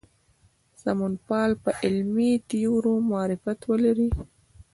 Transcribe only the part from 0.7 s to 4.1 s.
سمونپال په علمي تیوریو معرفت ولري.